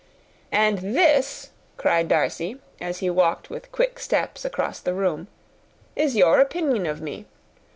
[0.51, 5.27] "And this," cried Darcy, as he walked with quick steps across the room,
[5.95, 7.27] "is your opinion of me!